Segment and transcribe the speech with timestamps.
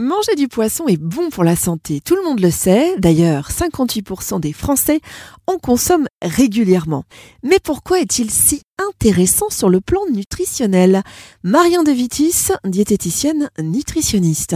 [0.00, 2.96] Manger du poisson est bon pour la santé, tout le monde le sait.
[2.98, 5.00] D'ailleurs, 58% des Français
[5.48, 7.02] en consomment régulièrement.
[7.42, 11.02] Mais pourquoi est-il si intéressant sur le plan nutritionnel?
[11.42, 14.54] Marion De Vitis, diététicienne nutritionniste.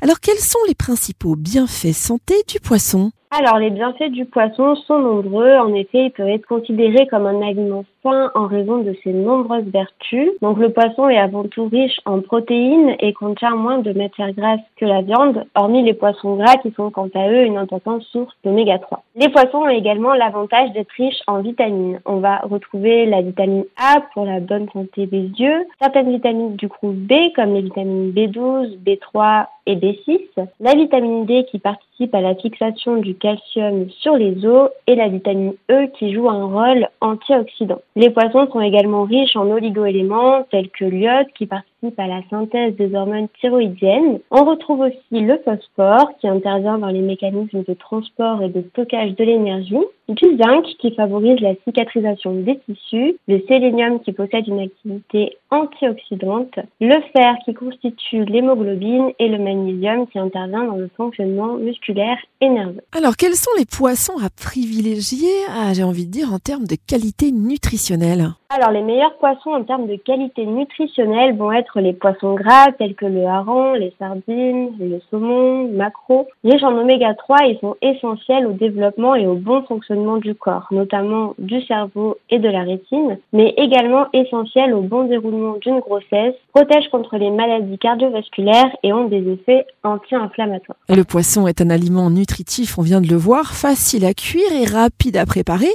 [0.00, 3.12] Alors, quels sont les principaux bienfaits santé du poisson?
[3.30, 5.58] Alors, les bienfaits du poisson sont nombreux.
[5.58, 10.30] En effet, il peut être considéré comme un aliment en raison de ses nombreuses vertus.
[10.40, 14.60] Donc, le poisson est avant tout riche en protéines et contient moins de matières grasses
[14.76, 18.34] que la viande, hormis les poissons gras qui sont quant à eux une importante source
[18.44, 19.02] d'oméga 3.
[19.16, 22.00] Les poissons ont également l'avantage d'être riches en vitamines.
[22.04, 26.66] On va retrouver la vitamine A pour la bonne santé des yeux, certaines vitamines du
[26.66, 30.18] groupe B comme les vitamines B12, B3 et B6,
[30.60, 35.08] la vitamine D qui participe à la fixation du calcium sur les os et la
[35.08, 37.80] vitamine E qui joue un rôle antioxydant.
[37.94, 42.74] Les poissons sont également riches en oligoéléments tels que l'iode qui participe à la synthèse
[42.76, 44.20] des hormones thyroïdiennes.
[44.30, 49.14] On retrouve aussi le phosphore qui intervient dans les mécanismes de transport et de stockage
[49.16, 49.76] de l'énergie,
[50.08, 56.58] du zinc qui favorise la cicatrisation des tissus, le sélénium qui possède une activité antioxydante,
[56.80, 62.48] le fer qui constitue l'hémoglobine et le magnésium qui intervient dans le fonctionnement musculaire et
[62.48, 62.82] nerveux.
[62.96, 66.76] Alors, quels sont les poissons à privilégier, ah, j'ai envie de dire, en termes de
[66.86, 68.28] qualité nutritionnelle?
[68.50, 72.94] Alors, les meilleurs poissons en termes de qualité nutritionnelle vont être les poissons gras tels
[72.94, 76.28] que le hareng, les sardines, le saumon, maquereau.
[76.44, 80.68] Riches en oméga 3, ils sont essentiels au développement et au bon fonctionnement du corps,
[80.70, 86.34] notamment du cerveau et de la rétine, mais également essentiels au bon déroulement d'une grossesse,
[86.54, 90.78] protègent contre les maladies cardiovasculaires et ont des effets anti-inflammatoires.
[90.88, 94.64] Le poisson est un aliment nutritif, on vient de le voir, facile à cuire et
[94.64, 95.70] rapide à préparer.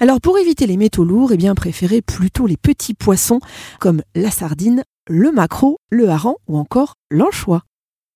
[0.00, 3.40] Alors, pour éviter les métaux lourds, eh bien, préférez plutôt les petits poissons
[3.80, 7.62] comme la sardine, le maquereau, le hareng ou encore l'anchois.